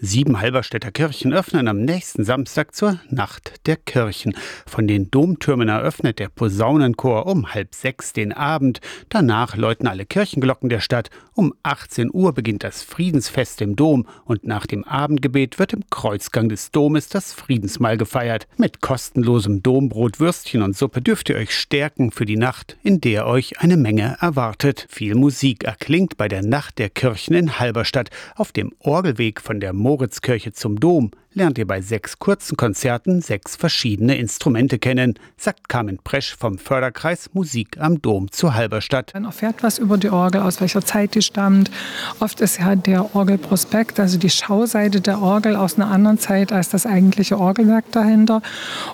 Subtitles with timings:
[0.00, 4.32] Sieben Halberstädter Kirchen öffnen am nächsten Samstag zur Nacht der Kirchen.
[4.64, 8.80] Von den Domtürmen eröffnet der Posaunenchor um halb sechs den Abend.
[9.08, 11.10] Danach läuten alle Kirchenglocken der Stadt.
[11.34, 16.48] Um 18 Uhr beginnt das Friedensfest im Dom und nach dem Abendgebet wird im Kreuzgang
[16.48, 18.46] des Domes das Friedensmahl gefeiert.
[18.56, 23.26] Mit kostenlosem Dombrot, Würstchen und Suppe dürft ihr euch stärken für die Nacht, in der
[23.26, 24.86] euch eine Menge erwartet.
[24.88, 29.72] Viel Musik erklingt bei der Nacht der Kirchen in Halberstadt auf dem Orgelweg von der
[29.88, 35.98] Moritzkirche zum Dom lernt ihr bei sechs kurzen Konzerten sechs verschiedene Instrumente kennen, sagt Carmen
[36.02, 39.14] Presch vom Förderkreis Musik am Dom zu Halberstadt.
[39.14, 41.70] Man erfährt was über die Orgel, aus welcher Zeit die stammt.
[42.18, 46.70] Oft ist ja der Orgelprospekt, also die Schauseite der Orgel aus einer anderen Zeit als
[46.70, 48.42] das eigentliche Orgelwerk dahinter.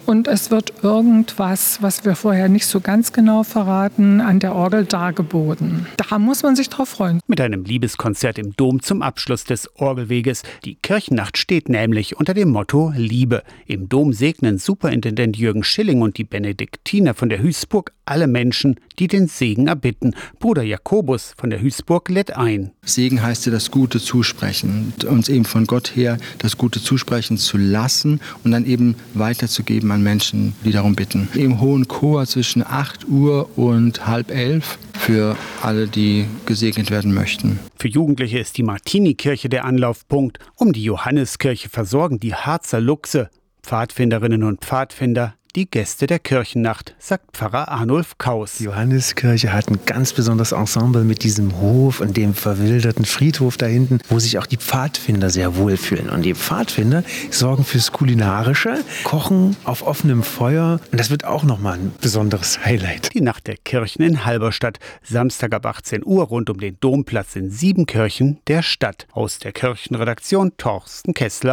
[0.05, 4.85] Und es wird irgendwas, was wir vorher nicht so ganz genau verraten, an der Orgel
[4.85, 5.87] dargeboten.
[5.97, 7.21] Da muss man sich drauf freuen.
[7.27, 10.43] Mit einem Liebeskonzert im Dom zum Abschluss des Orgelweges.
[10.67, 13.43] Die Kirchennacht steht nämlich unter dem Motto Liebe.
[13.67, 19.09] Im Dom segnen Superintendent Jürgen Schilling und die Benediktiner von der Hüßburg alle Menschen, die
[19.09, 20.15] den Segen erbitten.
[20.41, 22.73] Bruder Jakobus von der Hüßburg lädt ein.
[22.85, 27.57] Segen heißt ja das Gute zusprechen, uns eben von Gott her das Gute zusprechen zu
[27.57, 31.29] lassen und dann eben weiterzugeben an Menschen, die darum bitten.
[31.35, 37.59] Im hohen Chor zwischen 8 Uhr und halb elf für alle, die gesegnet werden möchten.
[37.77, 40.39] Für Jugendliche ist die Martini-Kirche der Anlaufpunkt.
[40.57, 43.29] Um die Johanneskirche versorgen die Harzer Luchse,
[43.63, 48.57] Pfadfinderinnen und Pfadfinder, die Gäste der Kirchennacht, sagt Pfarrer Arnulf Kaus.
[48.59, 53.67] Die Johanneskirche hat ein ganz besonderes Ensemble mit diesem Hof und dem verwilderten Friedhof da
[53.67, 56.11] hinten, wo sich auch die Pfadfinder sehr wohlfühlen.
[56.11, 60.81] Und die Pfadfinder sorgen fürs Kulinarische, kochen auf offenem Feuer.
[60.91, 63.15] Und das wird auch nochmal ein besonderes Highlight.
[63.15, 64.81] Die Nacht der Kirchen in Halberstadt.
[65.05, 69.07] Samstag ab 18 Uhr rund um den Domplatz in sieben Kirchen der Stadt.
[69.13, 71.53] Aus der Kirchenredaktion Torsten Kessler.